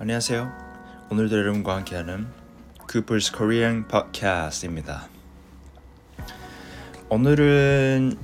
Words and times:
안녕하세요. 0.00 0.52
오늘도 1.10 1.38
여러분과 1.38 1.76
함께하는 1.76 2.26
Cooper's 2.88 3.32
Korean 3.32 3.86
Podcast입니다. 3.86 5.08
오늘은 7.08 8.18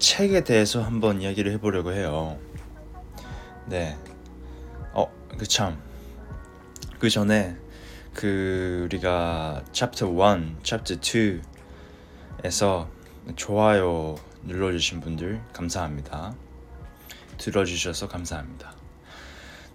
책에 0.00 0.42
대해서 0.42 0.82
한번 0.82 1.22
이야기를 1.22 1.52
해보려고 1.52 1.92
해요. 1.92 2.36
네. 3.66 3.96
어, 4.92 5.12
그 5.38 5.46
참. 5.46 5.80
그 6.98 7.08
전에 7.08 7.56
그 8.14 8.82
우리가 8.86 9.62
Chapter 9.70 10.12
1, 10.12 10.56
Chapter 10.64 11.40
2에서 12.42 12.88
좋아요 13.36 14.16
눌러주신 14.44 15.00
분들 15.00 15.42
감사합니다. 15.52 16.34
들어주셔서 17.38 18.08
감사합니다. 18.08 18.74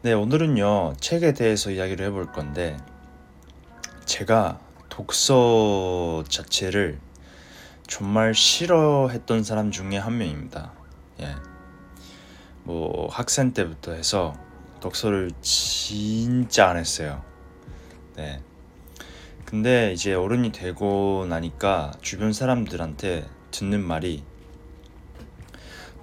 네, 0.02 0.14
오늘은요, 0.14 0.94
책에 1.00 1.34
대해서 1.34 1.72
이야기를 1.72 2.06
해볼 2.08 2.32
건데, 2.32 2.78
제가 4.06 4.60
독서 4.90 6.24
자체를 6.28 7.00
정말 7.88 8.34
싫어했던 8.34 9.44
사람 9.44 9.72
중에 9.72 9.98
한 9.98 10.18
명입니다. 10.18 10.74
예. 11.22 11.36
뭐, 12.64 13.08
학생 13.10 13.54
때부터 13.54 13.94
해서 13.94 14.34
독서를 14.80 15.32
진짜 15.42 16.70
안 16.70 16.78
했어요. 16.78 17.24
네. 18.16 18.42
근데 19.46 19.94
이제 19.94 20.14
어른이 20.14 20.52
되고 20.52 21.26
나니까 21.28 21.92
주변 22.02 22.34
사람들한테 22.34 23.28
듣는 23.52 23.84
말이 23.84 24.24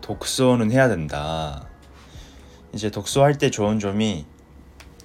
독서는 0.02 0.70
해야 0.70 0.88
된다. 0.88 1.66
이제 2.74 2.90
독서할 2.90 3.38
때 3.38 3.50
좋은 3.50 3.78
점이 3.78 4.26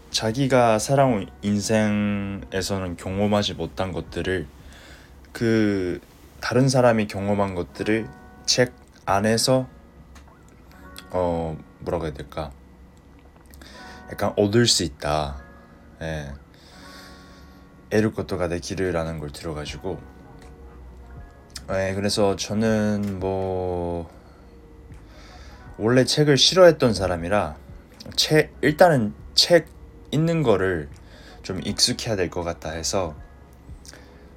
자기가 0.09 0.79
살아온 0.79 1.29
인생에서는 1.41 2.97
경험하지 2.97 3.53
못한 3.53 3.91
것들을 3.91 4.47
그 5.31 6.01
다른 6.41 6.67
사람이 6.67 7.07
경험한 7.07 7.55
것들을 7.55 8.09
책 8.45 8.73
안에서 9.05 9.67
어 11.11 11.57
뭐라고 11.79 12.05
해야 12.05 12.13
될까 12.13 12.51
약간 14.11 14.33
얻을 14.37 14.65
수 14.65 14.83
있다. 14.83 15.41
예. 16.01 16.33
에를 17.91 18.13
것도가 18.13 18.47
내 18.47 18.59
길을라는 18.59 19.19
걸 19.19 19.31
들어가지고 19.31 19.99
예, 21.71 21.93
그래서 21.95 22.35
저는 22.35 23.19
뭐 23.19 24.09
원래 25.77 26.05
책을 26.05 26.37
싫어했던 26.37 26.93
사람이라 26.93 27.57
책 28.15 28.53
일단은 28.61 29.13
책 29.35 29.67
읽는 30.11 30.43
거를 30.43 30.89
좀 31.43 31.61
익숙해야 31.63 32.15
될 32.15 32.29
것 32.29 32.43
같다 32.43 32.71
해서 32.71 33.15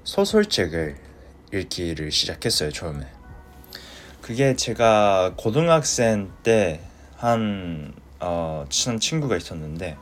소설책을 0.05 0.97
읽기를 1.53 2.13
시작했어요 2.13 2.71
처음에. 2.71 3.07
그게 4.23 4.55
제가 4.55 5.35
고등학생 5.37 6.31
때한 6.43 7.95
어, 8.21 8.65
친한 8.69 9.01
친구가 9.01 9.37
있었는데 9.37 9.97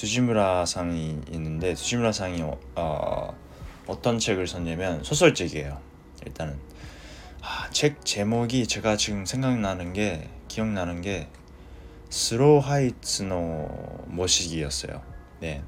두지무라 0.00 0.64
상이 0.64 1.20
있는데 1.30 1.74
두지무라 1.74 2.10
상이 2.10 2.42
어, 2.74 3.38
어떤 3.86 4.18
책을 4.18 4.46
썼냐면 4.46 5.04
소설책이에요. 5.04 5.78
일단은 6.24 6.58
아, 7.42 7.68
책 7.70 8.02
제목이 8.02 8.66
제가 8.66 8.96
지금 8.96 9.26
생각나는 9.26 9.92
게 9.92 10.30
기억나는 10.48 11.02
게 11.02 11.28
스로 12.08 12.60
하이츠노 12.60 14.06
모시기였어요. 14.06 15.02
네. 15.40 15.62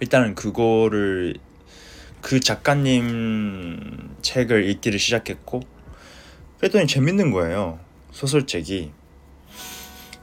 일단은 0.00 0.34
그거를 0.34 1.36
그 2.22 2.40
작가님 2.40 4.16
책을 4.22 4.70
읽기를 4.70 4.98
시작했고 4.98 5.60
그랬더니 6.56 6.86
재밌는 6.86 7.32
거예요. 7.32 7.78
소설책이. 8.10 8.92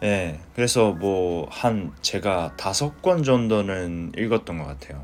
네, 0.06 0.40
그래서 0.54 0.92
뭐 0.92 1.48
한 1.50 1.92
제가 2.04 2.54
다섯 2.58 3.02
권 3.02 3.24
정도는 3.24 4.12
읽었던 4.16 4.60
것 4.60 4.66
같아요. 4.66 5.04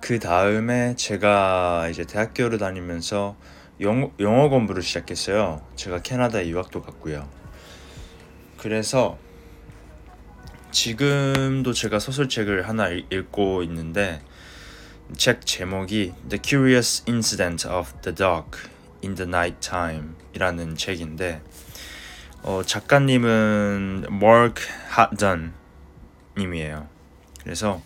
그 0.00 0.20
다음에 0.20 0.94
제가 0.94 1.88
이제 1.90 2.04
대학교를 2.04 2.58
다니면서 2.58 3.34
영어, 3.80 4.12
영어 4.20 4.48
공부를 4.48 4.80
시작했어요. 4.80 5.60
제가 5.74 6.02
캐나다에 6.02 6.46
유학도 6.46 6.82
갔고요. 6.82 7.28
그래서 8.58 9.18
지금도 10.70 11.72
제가 11.72 11.98
소설책을 11.98 12.68
하나 12.68 12.90
읽고 12.90 13.64
있는데 13.64 14.22
책 15.16 15.44
제목이 15.44 16.12
The 16.28 16.40
Curious 16.40 17.02
Incident 17.08 17.66
of 17.66 17.92
the 18.02 18.14
Dog 18.14 18.56
in 19.02 19.16
the 19.16 19.28
Night 19.28 19.68
Time 19.68 20.14
이라는 20.32 20.76
책인데 20.76 21.42
어, 22.42 22.62
작가님은 22.64 24.06
마크 24.10 24.62
핫던 24.88 25.52
님이에요. 26.38 26.88
그래서 27.42 27.80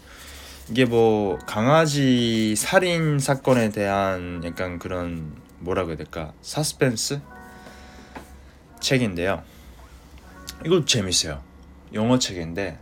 이게 0.69 0.85
뭐 0.85 1.39
강아지 1.47 2.55
살인 2.57 3.19
사건에 3.19 3.71
대한 3.71 4.43
약간 4.45 4.79
그런 4.79 5.35
뭐라고 5.59 5.91
해야 5.91 5.97
될까 5.97 6.33
사스펜스 6.43 7.21
책인데요. 8.81 9.43
이거 10.65 10.85
재밌어요. 10.85 11.43
영어 11.93 12.19
책인데 12.19 12.79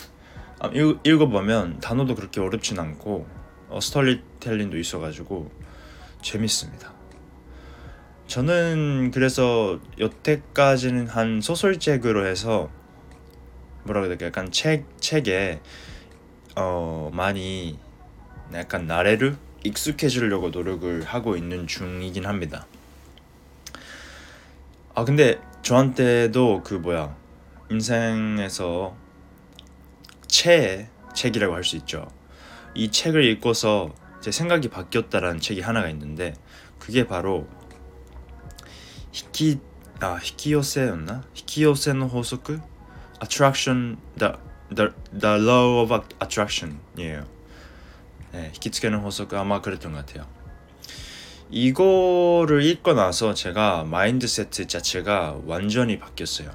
아, 0.61 0.69
읽, 0.69 1.01
읽어보면 1.05 1.81
단어도 1.81 2.15
그렇게 2.15 2.41
어렵진 2.41 2.79
않고 2.79 3.27
어, 3.69 3.81
스토리텔링도 3.81 4.79
있어가지고 4.79 5.51
재밌습니다. 6.23 6.98
저는 8.29 9.11
그래서 9.11 9.81
여태까지는 9.99 11.09
한 11.09 11.41
소설책으로 11.41 12.27
해서 12.27 12.69
뭐라고 13.85 14.05
해야 14.05 14.09
될까 14.11 14.27
약간 14.27 14.53
책 14.53 14.85
책에 15.01 15.61
어 16.55 17.11
많이 17.15 17.79
약간 18.53 18.87
나래를 18.87 19.39
익숙해지려고 19.65 20.51
노력을 20.51 21.03
하고 21.05 21.37
있는 21.37 21.67
중이긴 21.67 22.27
합니다. 22.27 22.67
아 24.95 25.05
근데 25.05 25.41
저한테도 25.63 26.63
그 26.65 26.75
뭐야 26.75 27.17
인생에서 27.71 28.95
최애 30.27 30.89
책이라고 31.15 31.55
할 31.55 31.65
수 31.65 31.77
있죠. 31.77 32.07
이 32.75 32.91
책을 32.91 33.25
읽고서 33.25 33.95
제 34.21 34.31
생각이 34.31 34.69
바뀌었다라는 34.69 35.41
책이 35.41 35.63
하나가 35.63 35.89
있는데 35.89 36.35
그게 36.79 37.07
바로 37.07 37.49
히키 39.19 39.59
아? 40.01 40.21
Attraction 43.21 43.97
the 44.17 44.33
the 44.73 44.93
the 45.19 45.37
law 45.43 45.83
of 45.83 45.93
attraction이에요. 46.23 47.27
네, 48.31 48.51
히키츠케는 48.55 49.01
호소크 49.01 49.37
아마 49.37 49.61
그랬던 49.61 49.93
것 49.93 50.07
같아요. 50.07 50.25
이거를 51.51 52.63
읽고 52.63 52.93
나서 52.93 53.35
제가 53.35 53.83
마인드세트 53.85 54.69
자체가 54.69 55.41
완전히 55.47 55.99
바뀌었어요. 55.99 56.51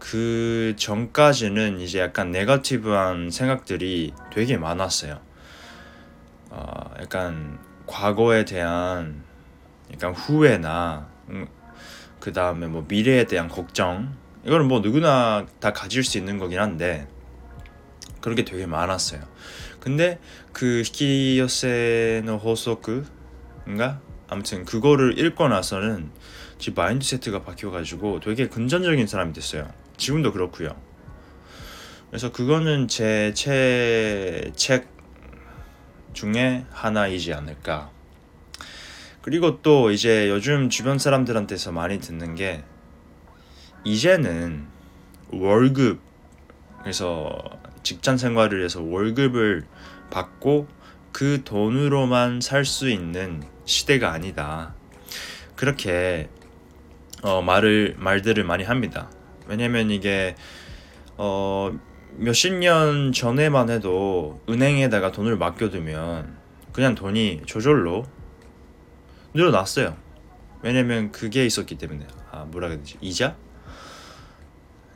그 0.00 0.74
전까지는 0.76 1.78
이제 1.78 2.00
약간 2.00 2.32
네거티브한 2.32 3.30
생각들이 3.30 4.12
되게 4.32 4.56
많았어요. 4.56 5.20
어, 6.48 6.94
약간 7.00 7.60
과거에 7.86 8.44
대한 8.44 9.22
약간 9.92 10.14
후회나 10.14 11.08
음, 11.28 11.46
그 12.20 12.32
다음에 12.32 12.66
뭐 12.66 12.84
미래에 12.86 13.24
대한 13.24 13.48
걱정 13.48 14.14
이거는 14.44 14.68
뭐 14.68 14.80
누구나 14.80 15.46
다 15.58 15.72
가질 15.72 16.04
수 16.04 16.18
있는 16.18 16.38
거긴 16.38 16.60
한데 16.60 17.08
그런 18.20 18.36
게 18.36 18.44
되게 18.44 18.66
많았어요. 18.66 19.20
근데 19.80 20.18
그 20.52 20.82
히키요세노 20.84 22.36
호소크인가 22.36 24.00
아무튼 24.28 24.64
그거를 24.64 25.18
읽고 25.18 25.48
나서는 25.48 26.10
제 26.58 26.70
마인드 26.74 27.06
세트가 27.06 27.42
바뀌어가지고 27.42 28.20
되게 28.20 28.46
긍정적인 28.48 29.06
사람이 29.06 29.32
됐어요. 29.32 29.68
지금도 29.96 30.32
그렇고요. 30.32 30.76
그래서 32.10 32.30
그거는 32.30 32.88
제 32.88 33.32
책 33.34 34.86
중에 36.12 36.66
하나이지 36.70 37.32
않을까. 37.32 37.90
그리고 39.22 39.60
또 39.62 39.90
이제 39.90 40.30
요즘 40.30 40.70
주변 40.70 40.98
사람들한테서 40.98 41.72
많이 41.72 42.00
듣는 42.00 42.34
게 42.34 42.64
이제는 43.84 44.66
월급 45.30 46.00
그래서 46.80 47.38
직장 47.82 48.16
생활을 48.16 48.64
해서 48.64 48.82
월급을 48.82 49.64
받고 50.10 50.68
그 51.12 51.42
돈으로만 51.44 52.40
살 52.40 52.64
수 52.64 52.88
있는 52.88 53.42
시대가 53.64 54.12
아니다. 54.12 54.74
그렇게 55.56 56.28
어, 57.22 57.42
말을 57.42 57.96
말들을 57.98 58.42
많이 58.44 58.64
합니다. 58.64 59.10
왜냐면 59.46 59.90
이게 59.90 60.34
어, 61.16 61.70
몇십 62.16 62.54
년 62.54 63.12
전에만 63.12 63.68
해도 63.68 64.40
은행에다가 64.48 65.12
돈을 65.12 65.36
맡겨두면 65.36 66.36
그냥 66.72 66.94
돈이 66.94 67.42
저절로 67.46 68.04
늘어났어요. 69.34 69.96
왜냐면 70.62 71.10
그게 71.12 71.46
있었기 71.46 71.78
때문에 71.78 72.06
아 72.30 72.44
뭐라 72.44 72.68
해야 72.68 72.76
되지 72.78 72.96
이자 73.00 73.36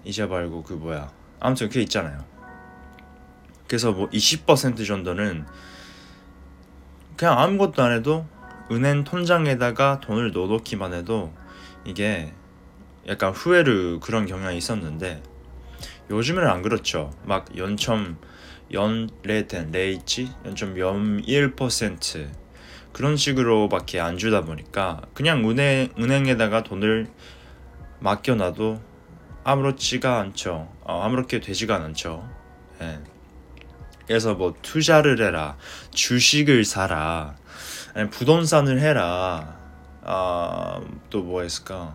이자 0.04 0.26
말고 0.26 0.62
그 0.62 0.74
뭐야 0.74 1.10
아무튼 1.40 1.68
그게 1.68 1.82
있잖아요. 1.82 2.24
그래서 3.66 3.92
뭐 3.92 4.08
20% 4.10 4.86
정도는 4.86 5.46
그냥 7.16 7.38
아무것도 7.38 7.82
안 7.82 7.92
해도 7.92 8.26
은행 8.70 9.04
통장에다가 9.04 10.00
돈을 10.00 10.32
넣어놓기만 10.32 10.92
해도 10.92 11.32
이게 11.84 12.32
약간 13.06 13.32
후회를 13.32 14.00
그런 14.00 14.26
경향이 14.26 14.56
있었는데 14.58 15.22
요즘에는 16.10 16.48
안 16.48 16.62
그렇죠. 16.62 17.10
막 17.24 17.56
연점 17.56 18.18
연레텐 18.72 19.70
레이치 19.70 20.30
연점 20.44 20.74
0.1% 20.74 22.43
그런 22.94 23.16
식으로밖에 23.16 24.00
안 24.00 24.16
주다 24.16 24.42
보니까 24.42 25.02
그냥 25.14 25.48
은행 25.50 25.90
은행에다가 25.98 26.62
돈을 26.62 27.08
맡겨놔도 27.98 28.80
아무렇지가 29.42 30.20
않죠. 30.20 30.72
어, 30.80 31.02
아무렇게 31.02 31.40
되지가 31.40 31.74
않죠. 31.74 32.26
예. 32.80 33.00
그래서 34.06 34.34
뭐 34.34 34.54
투자를 34.62 35.20
해라, 35.20 35.56
주식을 35.90 36.64
사라, 36.64 37.36
부동산을 38.12 38.80
해라, 38.80 39.58
아, 40.02 40.80
또 41.10 41.22
뭐 41.22 41.42
했을까? 41.42 41.94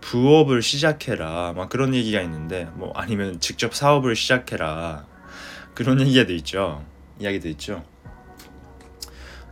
부업을 0.00 0.62
시작해라, 0.62 1.52
막 1.54 1.68
그런 1.68 1.94
얘기가 1.94 2.20
있는데, 2.22 2.68
뭐 2.74 2.92
아니면 2.96 3.38
직접 3.38 3.74
사업을 3.74 4.16
시작해라, 4.16 5.04
그런 5.74 6.00
얘기가 6.00 6.32
있죠. 6.32 6.84
이야기도 7.20 7.48
있죠. 7.50 7.84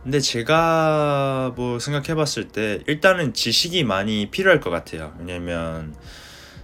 근데 0.03 0.19
제가 0.19 1.53
뭐 1.55 1.79
생각해 1.79 2.15
봤을 2.15 2.47
때 2.47 2.81
일단은 2.87 3.33
지식이 3.33 3.83
많이 3.83 4.31
필요할 4.31 4.59
것 4.59 4.69
같아요. 4.69 5.13
왜냐면 5.19 5.95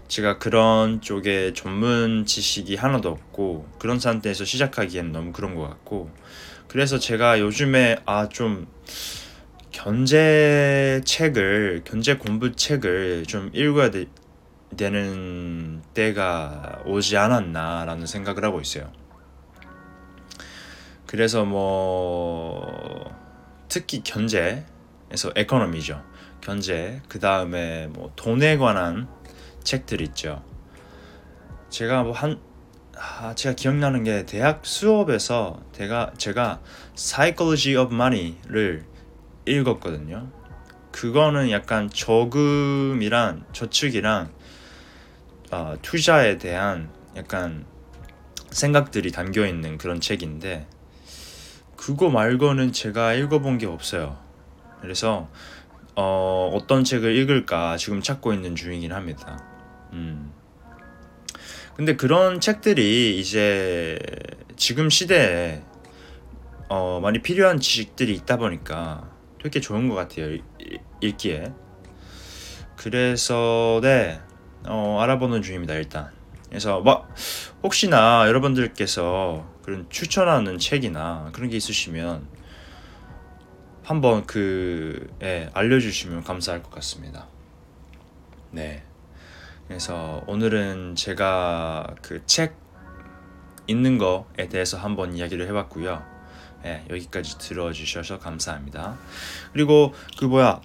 제가 0.08 0.38
그런 0.38 1.02
쪽에 1.02 1.54
전문 1.54 2.26
지식이 2.26 2.76
하나도 2.76 3.10
없고 3.10 3.68
그런 3.80 4.00
상태에서 4.00 4.46
시작하기엔 4.46 5.12
너무 5.12 5.32
그런 5.32 5.56
것 5.56 5.68
같고 5.68 6.10
그래서 6.68 7.00
제가 7.00 7.40
요즘에 7.40 7.98
아 8.06 8.28
좀 8.30 8.68
견제 9.76 11.02
책을 11.04 11.82
견제 11.84 12.16
공부 12.16 12.56
책을 12.56 13.26
좀 13.28 13.52
읽어야 13.54 13.92
되, 13.92 14.06
되는 14.78 15.82
때가 15.94 16.82
오지 16.86 17.18
않았나라는 17.18 18.08
생각을 18.08 18.46
하고 18.46 18.62
있어요. 18.62 18.90
그래서 21.06 21.44
뭐 21.44 23.14
특히 23.76 24.02
견제에서 24.06 25.34
에코노미죠. 25.36 26.02
견제 26.40 27.02
그 27.10 27.20
다음에 27.20 27.88
뭐 27.88 28.10
돈에 28.16 28.56
관한 28.56 29.10
책들 29.66 30.00
있죠. 30.00 30.42
제가 31.68 32.04
뭐한 32.04 32.40
아, 32.98 33.36
제가 33.36 33.54
기억나는 33.54 34.06
게 34.06 34.26
대학 34.26 34.66
수업에서 34.66 35.62
제가 35.74 36.14
제가 36.18 36.62
Psychology 36.96 37.76
of 37.76 37.94
Money를 37.94 38.86
읽었거든요. 39.46 40.32
그거는 40.94 41.52
약간 41.52 41.90
저금이랑 41.90 43.44
저축이랑 43.52 44.32
어, 45.52 45.76
투자에 45.82 46.38
대한 46.38 46.90
약간 47.18 47.66
생각들이 48.52 49.12
담겨 49.12 49.46
있는 49.46 49.78
그런 49.78 50.00
책인데 50.00 50.66
그거 51.78 52.10
말고는 52.10 52.72
제가 52.72 53.14
읽어본 53.14 53.58
게 53.58 53.66
없어요. 53.66 54.18
그래서 54.82 55.30
어, 55.96 56.52
어떤 56.54 56.84
책을 56.84 57.16
읽을까 57.16 57.78
지금 57.78 58.02
찾고 58.02 58.34
있는 58.34 58.56
중이긴 58.56 58.92
합니다. 58.92 59.44
음. 59.94 60.32
근데 61.76 61.96
그런 61.96 62.40
책들이 62.40 63.20
이제 63.20 64.00
지금 64.56 64.90
시대에 64.90 65.62
어, 66.70 67.00
많이 67.02 67.22
필요한 67.22 67.60
지식들이 67.60 68.14
있다 68.16 68.38
보니까 68.38 69.10
되게 69.42 69.60
좋은 69.60 69.90
것 69.90 69.96
같아요 69.96 70.38
읽, 71.02 71.18
기에 71.18 71.54
그래서 72.76 73.80
네 73.84 74.20
어, 74.66 74.98
알아보는 75.02 75.42
중입니다 75.42 75.76
일단 75.76 76.10
그래서 76.50 76.80
뭐 76.80 77.08
혹시나 77.62 78.28
여러분들께서 78.28 79.46
그런 79.66 79.90
추천하는 79.90 80.60
책이나 80.60 81.30
그런 81.34 81.50
게 81.50 81.58
있으시면 81.58 82.28
한번 83.84 84.26
그 84.26 85.12
예, 85.24 85.50
알려주시면 85.54 86.24
감사할 86.24 86.64
것 86.64 86.70
같습니다 86.72 87.28
네 88.52 88.84
그래서 89.68 90.24
오늘은 90.28 90.96
제가 90.96 91.96
그책 92.04 92.56
읽는 93.68 93.98
거에 93.98 94.48
대해서 94.48 94.78
한번 94.78 95.16
이야기를 95.16 95.48
해봤고요. 95.48 96.04
예, 96.66 96.86
여기까지 96.90 97.38
들어주셔서 97.40 98.20
감사합니다. 98.20 98.98
그리고 99.54 99.94
그 100.20 100.26
뭐야 100.26 100.62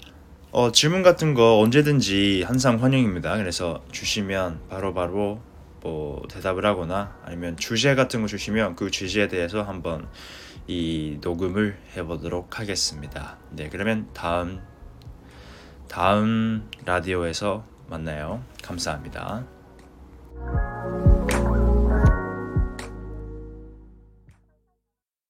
어, 0.53 0.73
질문 0.73 1.03
같은 1.03 1.35
거 1.35 1.59
언제든지 1.61 2.43
항상 2.47 2.83
환영입니다. 2.83 3.37
그래서 3.37 3.83
주시면 3.91 4.69
바로바로 4.69 4.93
바로 4.93 5.41
뭐 5.83 6.23
대답을 6.29 6.65
하거나 6.67 7.17
아니면 7.25 7.57
주제 7.57 7.95
같은 7.95 8.23
거 8.23 8.27
주시면 8.27 8.77
그 8.77 8.91
주제에 8.91 9.29
대해서 9.29 9.63
한번 9.63 10.09
이 10.67 11.19
녹음을 11.21 11.79
해보도록 11.97 12.59
하겠습니다. 12.59 13.39
네, 13.51 13.69
그러면 13.71 14.09
다음 14.13 14.61
다음 15.89 16.71
라디오에서 16.85 17.65
만나요. 17.89 18.45
감사합니다. 18.63 19.45